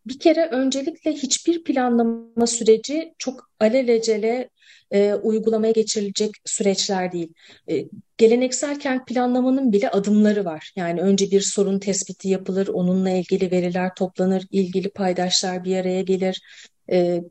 [0.06, 4.50] Bir kere öncelikle hiçbir planlama süreci çok alelacele
[4.90, 7.32] e, uygulamaya geçirilecek süreçler değil.
[7.70, 7.84] E,
[8.18, 10.72] geleneksel kent planlamanın bile adımları var.
[10.76, 16.42] Yani önce bir sorun tespiti yapılır, onunla ilgili veriler toplanır, ilgili paydaşlar bir araya gelir,
[16.90, 17.22] e,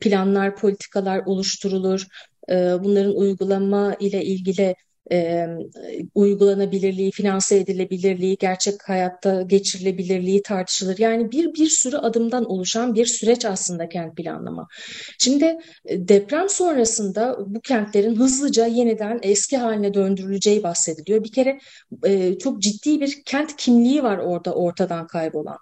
[0.00, 2.06] planlar, politikalar oluşturulur.
[2.50, 4.74] E, bunların uygulama ile ilgili
[5.12, 5.46] e,
[6.14, 10.98] uygulanabilirliği, finanse edilebilirliği, gerçek hayatta geçirilebilirliği tartışılır.
[10.98, 14.68] Yani bir bir sürü adımdan oluşan bir süreç aslında kent planlama.
[15.18, 21.24] Şimdi deprem sonrasında bu kentlerin hızlıca yeniden eski haline döndürüleceği bahsediliyor.
[21.24, 21.58] Bir kere
[22.04, 25.58] e, çok ciddi bir kent kimliği var orada ortadan kaybolan.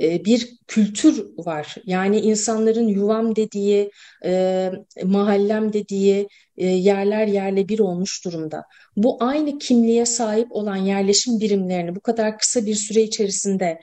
[0.00, 1.74] E, bir kültür var.
[1.84, 3.90] Yani insanların yuvam dediği,
[4.24, 4.70] e,
[5.04, 8.64] mahallem dediği e, yerler yerle bir olmuş durumda.
[8.96, 13.80] Bu aynı kimliğe sahip olan yerleşim birimlerini bu kadar kısa bir süre içerisinde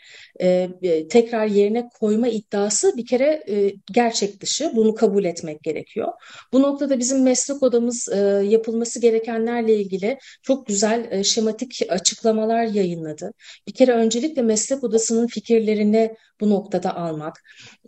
[1.09, 4.71] tekrar yerine koyma iddiası bir kere e, gerçek dışı.
[4.75, 6.07] Bunu kabul etmek gerekiyor.
[6.53, 8.09] Bu noktada bizim meslek odamız
[8.43, 13.33] yapılması gerekenlerle ilgili çok güzel şematik açıklamalar yayınladı.
[13.67, 16.00] Bir kere öncelikle meslek odasının fikirlerini
[16.41, 17.43] bu noktada almak,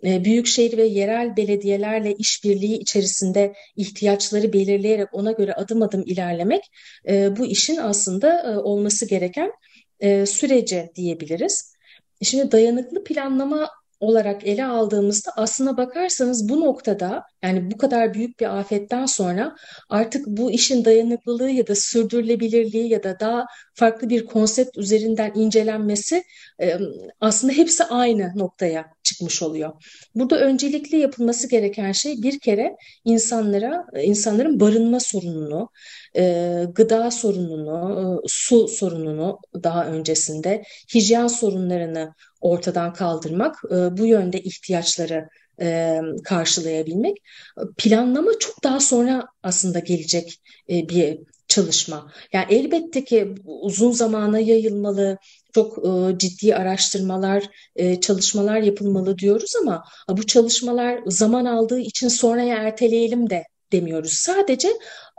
[0.06, 6.64] e, büyükşehir ve yerel belediyelerle işbirliği içerisinde ihtiyaçları belirleyerek ona göre adım adım ilerlemek
[7.08, 9.52] e, bu işin aslında e, olması gereken
[10.00, 11.74] e, sürece diyebiliriz.
[12.22, 13.70] Şimdi dayanıklı planlama
[14.04, 19.56] olarak ele aldığımızda aslına bakarsanız bu noktada yani bu kadar büyük bir afetten sonra
[19.90, 26.24] artık bu işin dayanıklılığı ya da sürdürülebilirliği ya da daha farklı bir konsept üzerinden incelenmesi
[27.22, 29.72] aslında hepsi aynı noktaya çıkmış oluyor.
[30.16, 35.70] Burada öncelikli yapılması gereken şey bir kere insanlara insanların barınma sorununu,
[36.76, 40.64] gıda sorununu, su sorununu daha öncesinde
[40.94, 43.56] hijyen sorunlarını ortadan kaldırmak,
[43.92, 45.30] bu yönde ihtiyaçları
[45.62, 47.18] e, karşılayabilmek.
[47.78, 52.12] Planlama çok daha sonra aslında gelecek e, bir çalışma.
[52.34, 55.18] Yani elbette ki uzun zamana yayılmalı,
[55.54, 57.44] çok e, ciddi araştırmalar,
[57.76, 64.14] e, çalışmalar yapılmalı diyoruz ama bu çalışmalar zaman aldığı için sonraya erteleyelim de demiyoruz.
[64.14, 64.70] Sadece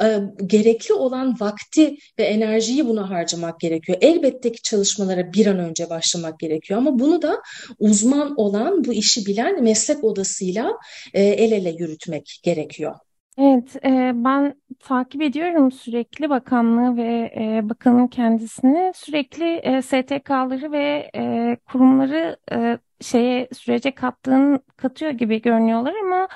[0.03, 3.99] e, gerekli olan vakti ve enerjiyi buna harcamak gerekiyor.
[4.01, 7.43] Elbette ki çalışmalara bir an önce başlamak gerekiyor ama bunu da
[7.79, 10.73] uzman olan, bu işi bilen meslek odasıyla
[11.15, 12.95] e, el ele yürütmek gerekiyor.
[13.39, 18.93] Evet, e, ben takip ediyorum sürekli bakanlığı ve e, bakanın kendisini.
[18.95, 26.29] Sürekli e, STK'ları ve e, kurumları e, şeye sürece kattığın katıyor gibi görünüyorlar ama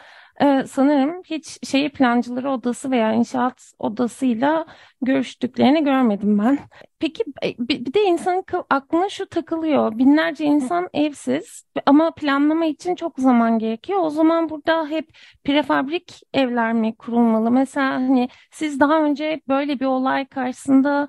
[0.42, 4.66] ee, sanırım hiç şehir plancıları odası veya inşaat odasıyla
[5.02, 6.58] görüştüklerini görmedim ben.
[6.98, 9.98] Peki e, bir de insanın aklına şu takılıyor.
[9.98, 14.00] Binlerce insan evsiz ama planlama için çok zaman gerekiyor.
[14.02, 17.50] O zaman burada hep prefabrik evler mi kurulmalı?
[17.50, 21.08] Mesela hani siz daha önce böyle bir olay karşısında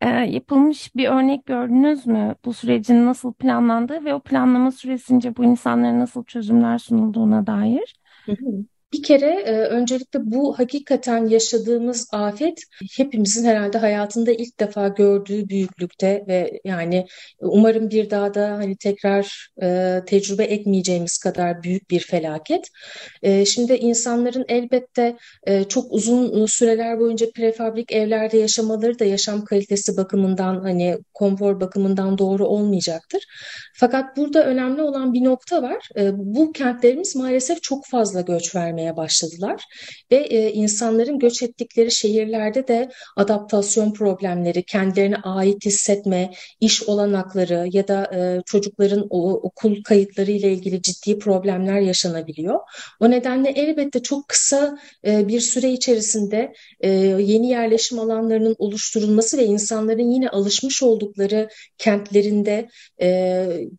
[0.00, 2.34] e, yapılmış bir örnek gördünüz mü?
[2.44, 7.94] Bu sürecin nasıl planlandığı ve o planlama süresince bu insanlara nasıl çözümler sunulduğuna dair?
[8.28, 8.36] 嗯。
[8.36, 12.62] 哼 Bir kere e, öncelikle bu hakikaten yaşadığımız afet
[12.96, 17.06] hepimizin herhalde hayatında ilk defa gördüğü büyüklükte ve yani
[17.40, 22.68] umarım bir daha da hani tekrar e, tecrübe etmeyeceğimiz kadar büyük bir felaket.
[23.22, 29.96] E, şimdi insanların elbette e, çok uzun süreler boyunca prefabrik evlerde yaşamaları da yaşam kalitesi
[29.96, 33.24] bakımından hani konfor bakımından doğru olmayacaktır.
[33.74, 35.88] Fakat burada önemli olan bir nokta var.
[35.96, 39.64] E, bu kentlerimiz maalesef çok fazla göç vermiş vermeye başladılar.
[40.10, 47.88] Ve e, insanların göç ettikleri şehirlerde de adaptasyon problemleri, kendilerine ait hissetme, iş olanakları ya
[47.88, 52.60] da e, çocukların o, okul kayıtları ile ilgili ciddi problemler yaşanabiliyor.
[53.00, 59.44] O nedenle elbette çok kısa e, bir süre içerisinde e, yeni yerleşim alanlarının oluşturulması ve
[59.44, 62.68] insanların yine alışmış oldukları kentlerinde
[63.02, 63.08] e,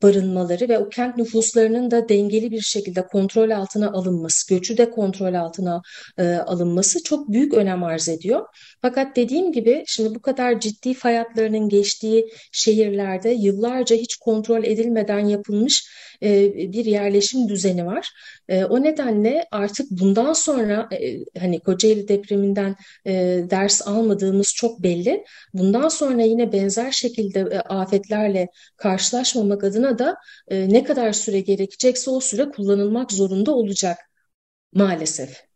[0.04, 5.34] barınmaları ve o kent nüfuslarının da dengeli bir şekilde kontrol altına alınması, göçü de kontrol
[5.34, 5.82] altına
[6.18, 8.46] e, alınması çok büyük önem arz ediyor.
[8.82, 11.20] Fakat dediğim gibi şimdi bu kadar ciddi fay
[11.68, 15.90] geçtiği şehirlerde yıllarca hiç kontrol edilmeden yapılmış
[16.24, 18.10] e, bir yerleşim düzeni var.
[18.48, 22.76] E, o nedenle artık bundan sonra e, hani Kocaeli depreminden
[23.06, 23.14] e,
[23.50, 25.24] ders almadığımız çok belli.
[25.54, 28.48] Bundan sonra yine benzer şekilde e, afetlerle
[28.78, 30.16] karşılaşmamak adına da
[30.48, 34.09] e, ne kadar süre gerekecekse o süre kullanılmak zorunda olacak
[34.74, 35.50] maalesef.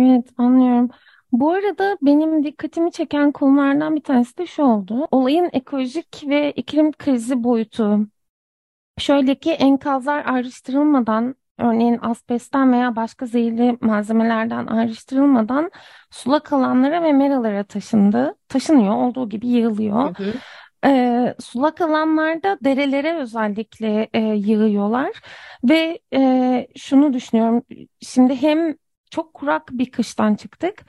[0.00, 0.88] Evet, anlıyorum.
[1.32, 5.08] Bu arada benim dikkatimi çeken konulardan bir tanesi de şu oldu.
[5.10, 8.06] Olayın ekolojik ve iklim krizi boyutu.
[8.98, 15.70] Şöyle ki enkazlar ayrıştırılmadan, örneğin asbestten veya başka zehirli malzemelerden ayrıştırılmadan
[16.10, 18.36] sulak alanlara ve meralara taşındı.
[18.48, 20.16] Taşınıyor, olduğu gibi yığılıyor.
[20.16, 20.34] Hı hı.
[20.84, 25.12] Ee, sulak alanlarda derelere özellikle e, yığıyorlar
[25.64, 27.62] ve e, şunu düşünüyorum.
[28.00, 28.76] Şimdi hem
[29.10, 30.84] çok kurak bir kıştan çıktık.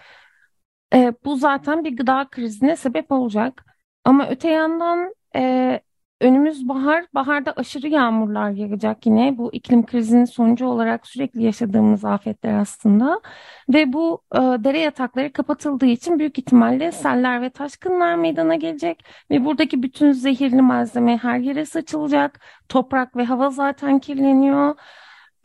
[0.93, 3.65] E, bu zaten bir gıda krizine sebep olacak.
[4.03, 5.80] Ama öte yandan e,
[6.21, 9.37] önümüz bahar, baharda aşırı yağmurlar yağacak yine.
[9.37, 13.21] Bu iklim krizinin sonucu olarak sürekli yaşadığımız afetler aslında.
[13.69, 19.05] Ve bu e, dere yatakları kapatıldığı için büyük ihtimalle seller ve taşkınlar meydana gelecek.
[19.31, 22.39] Ve buradaki bütün zehirli malzeme her yere saçılacak.
[22.69, 24.75] Toprak ve hava zaten kirleniyor.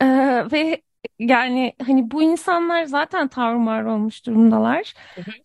[0.01, 0.07] E,
[0.51, 0.81] ve
[1.19, 4.93] yani hani bu insanlar zaten tarumar olmuş durumdalar.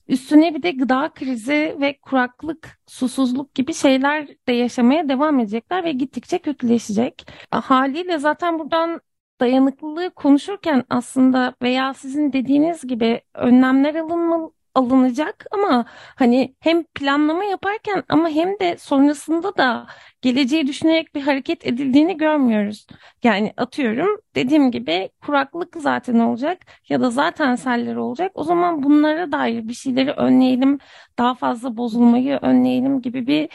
[0.08, 5.92] Üstüne bir de gıda krizi ve kuraklık, susuzluk gibi şeyler de yaşamaya devam edecekler ve
[5.92, 7.26] gittikçe kötüleşecek.
[7.50, 9.00] Haliyle zaten buradan
[9.40, 15.84] dayanıklılığı konuşurken aslında veya sizin dediğiniz gibi önlemler alınmalı, alınacak ama
[16.16, 19.86] hani hem planlama yaparken ama hem de sonrasında da
[20.22, 22.86] geleceği düşünerek bir hareket edildiğini görmüyoruz.
[23.24, 26.58] Yani atıyorum dediğim gibi kuraklık zaten olacak
[26.88, 28.32] ya da zaten seller olacak.
[28.34, 30.78] O zaman bunlara dair bir şeyleri önleyelim,
[31.18, 33.48] daha fazla bozulmayı önleyelim gibi bir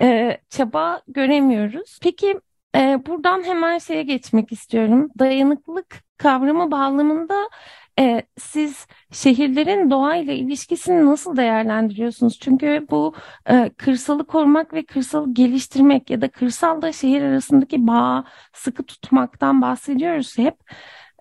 [0.00, 1.98] e, çaba göremiyoruz.
[2.02, 2.40] Peki
[2.76, 5.08] e, buradan hemen şeye geçmek istiyorum.
[5.18, 7.48] Dayanıklılık kavramı bağlamında
[8.00, 12.38] e, siz şehirlerin doğayla ilişkisini nasıl değerlendiriyorsunuz?
[12.40, 13.14] Çünkü bu
[13.50, 20.38] e, kırsalı korumak ve kırsalı geliştirmek ya da kırsalla şehir arasındaki bağı sıkı tutmaktan bahsediyoruz
[20.38, 20.54] hep.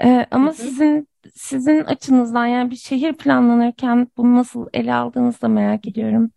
[0.04, 0.54] E, ama hı hı.
[0.54, 6.32] sizin sizin açınızdan yani bir şehir planlanırken bunu nasıl ele aldığınızı da merak ediyorum.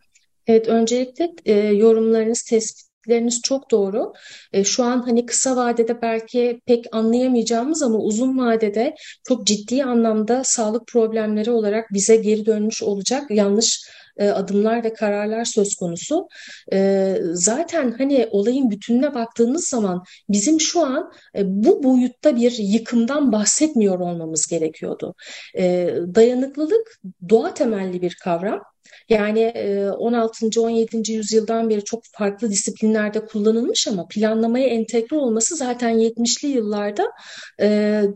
[0.46, 4.12] Evet, öncelikle e, yorumlarınız, tespit Söyledikleriniz çok doğru.
[4.52, 8.94] E, şu an hani kısa vadede belki pek anlayamayacağımız ama uzun vadede
[9.28, 15.44] çok ciddi anlamda sağlık problemleri olarak bize geri dönmüş olacak yanlış e, adımlar ve kararlar
[15.44, 16.28] söz konusu.
[16.72, 23.32] E, zaten hani olayın bütününe baktığımız zaman bizim şu an e, bu boyutta bir yıkımdan
[23.32, 25.14] bahsetmiyor olmamız gerekiyordu.
[25.58, 28.73] E, dayanıklılık doğa temelli bir kavram.
[29.08, 29.52] Yani
[29.98, 30.60] 16.
[30.60, 31.12] 17.
[31.12, 37.06] yüzyıldan beri çok farklı disiplinlerde kullanılmış ama planlamaya entegre olması zaten 70'li yıllarda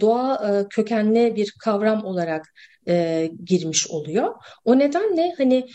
[0.00, 2.46] doğa kökenli bir kavram olarak
[3.44, 4.34] girmiş oluyor.
[4.64, 5.66] O nedenle hani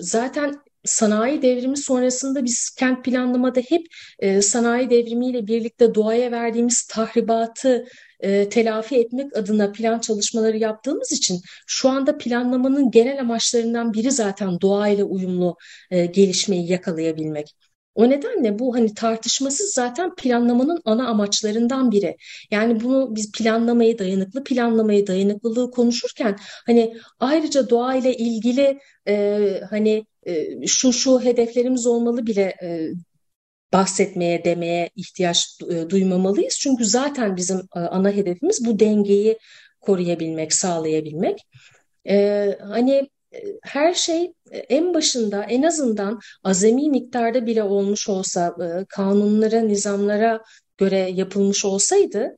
[0.00, 0.54] zaten
[0.88, 3.86] sanayi devrimi sonrasında biz kent planlamada hep
[4.18, 7.84] e, sanayi devrimiyle birlikte doğaya verdiğimiz tahribatı
[8.20, 14.60] e, telafi etmek adına plan çalışmaları yaptığımız için şu anda planlamanın genel amaçlarından biri zaten
[14.60, 15.56] doğayla uyumlu
[15.90, 17.54] e, gelişmeyi yakalayabilmek.
[17.98, 22.16] O nedenle bu hani tartışmasız zaten planlamanın ana amaçlarından biri.
[22.50, 30.66] Yani bunu biz planlamayı, dayanıklı planlamayı, dayanıklılığı konuşurken hani ayrıca doğayla ilgili e, hani e,
[30.66, 32.90] şu şu hedeflerimiz olmalı bile e,
[33.72, 36.58] bahsetmeye, demeye ihtiyaç e, duymamalıyız.
[36.60, 39.38] Çünkü zaten bizim e, ana hedefimiz bu dengeyi
[39.80, 41.46] koruyabilmek, sağlayabilmek.
[42.08, 43.08] Ee, hani
[43.62, 48.56] her şey en başında en azından azami miktarda bile olmuş olsa,
[48.88, 50.42] kanunlara, nizamlara
[50.78, 52.36] göre yapılmış olsaydı,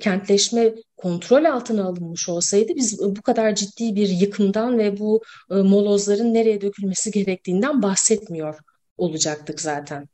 [0.00, 6.60] kentleşme kontrol altına alınmış olsaydı biz bu kadar ciddi bir yıkımdan ve bu molozların nereye
[6.60, 8.58] dökülmesi gerektiğinden bahsetmiyor
[8.96, 10.08] olacaktık zaten.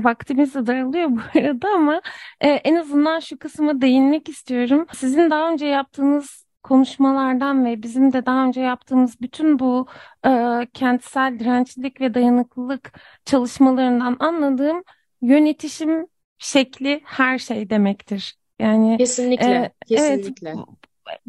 [0.00, 2.02] Vaktimiz daralıyor bu arada ama
[2.40, 4.86] e, en azından şu kısma değinmek istiyorum.
[4.94, 9.86] Sizin daha önce yaptığınız konuşmalardan ve bizim de daha önce yaptığımız bütün bu
[10.26, 10.30] e,
[10.72, 12.92] kentsel dirençlilik ve dayanıklılık
[13.24, 14.82] çalışmalarından anladığım
[15.22, 16.06] yönetişim
[16.38, 18.34] şekli her şey demektir.
[18.58, 20.54] Yani Kesinlikle, e, evet kesinlikle.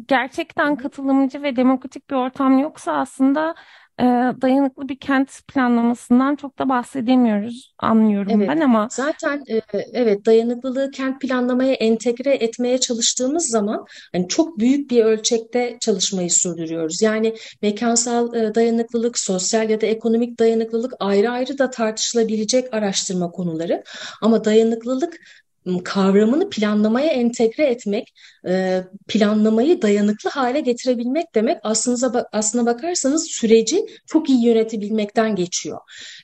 [0.08, 3.54] gerçekten katılımcı ve demokratik bir ortam yoksa aslında
[4.00, 4.04] e,
[4.42, 9.60] dayanıklı bir kent planlamasından çok da bahsedemiyoruz anlıyorum Evet, ben ama zaten e,
[9.92, 17.02] evet dayanıklılığı kent planlamaya entegre etmeye çalıştığımız zaman hani çok büyük bir ölçekte çalışmayı sürdürüyoruz.
[17.02, 23.82] Yani mekansal e, dayanıklılık, sosyal ya da ekonomik dayanıklılık ayrı ayrı da tartışılabilecek araştırma konuları.
[24.22, 25.16] Ama dayanıklılık
[25.84, 28.14] kavramını planlamaya entegre etmek,
[28.48, 35.78] e, planlamayı dayanıklı hale getirebilmek demek aslında aslına bakarsanız süreci çok iyi yönetebilmekten geçiyor.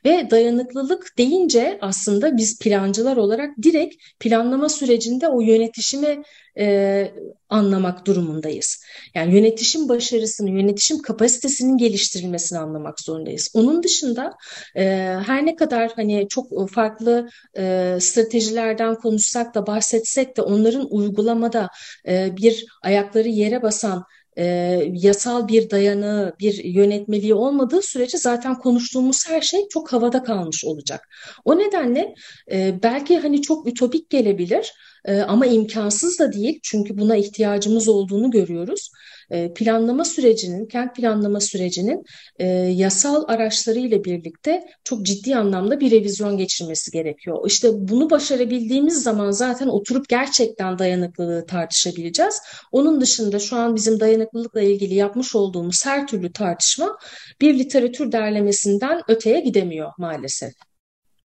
[0.05, 6.23] Ve dayanıklılık deyince aslında biz plancılar olarak direkt planlama sürecinde o yönetişimi
[6.59, 7.13] e,
[7.49, 8.85] anlamak durumundayız.
[9.15, 13.51] Yani yönetişim başarısını, yönetişim kapasitesinin geliştirilmesini anlamak zorundayız.
[13.55, 14.35] Onun dışında
[14.77, 14.85] e,
[15.27, 21.69] her ne kadar hani çok farklı e, stratejilerden konuşsak da bahsetsek de onların uygulamada
[22.09, 24.05] e, bir ayakları yere basan
[24.39, 24.45] e,
[24.93, 31.09] yasal bir dayanığı, bir yönetmeliği olmadığı sürece zaten konuştuğumuz her şey çok havada kalmış olacak.
[31.45, 32.15] O nedenle
[32.53, 34.73] e, belki hani çok ütopik gelebilir
[35.05, 38.91] e, ama imkansız da değil çünkü buna ihtiyacımız olduğunu görüyoruz.
[39.31, 42.05] E, planlama sürecinin, kent planlama sürecinin
[42.39, 47.39] e, yasal araçlarıyla birlikte çok ciddi anlamda bir revizyon geçirmesi gerekiyor.
[47.47, 52.43] İşte bunu başarabildiğimiz zaman zaten oturup gerçekten dayanıklılığı tartışabileceğiz.
[52.73, 56.99] Onun dışında şu an bizim dayanıklılıkla ilgili yapmış olduğumuz her türlü tartışma
[57.41, 60.53] bir literatür derlemesinden öteye gidemiyor maalesef.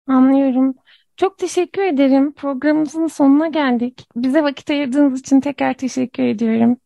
[0.07, 0.76] Anlıyorum.
[1.18, 2.34] Çok teşekkür ederim.
[2.34, 4.07] Programımızın sonuna geldik.
[4.16, 6.78] Bize vakit ayırdığınız için tekrar teşekkür ediyorum.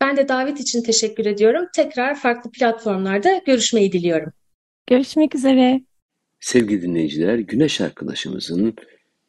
[0.00, 1.66] Ben de davet için teşekkür ediyorum.
[1.74, 4.32] Tekrar farklı platformlarda görüşmeyi diliyorum.
[4.86, 5.80] Görüşmek üzere.
[6.40, 8.74] Sevgili dinleyiciler, Güneş arkadaşımızın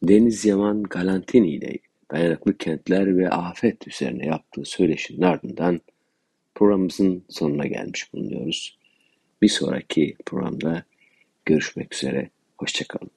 [0.03, 1.77] Deniz Yaman Galantini ile
[2.11, 5.81] dayanıklı kentler ve afet üzerine yaptığı söyleşinin ardından
[6.55, 8.77] programımızın sonuna gelmiş bulunuyoruz.
[9.41, 10.83] Bir sonraki programda
[11.45, 12.29] görüşmek üzere.
[12.57, 13.14] Hoşçakalın.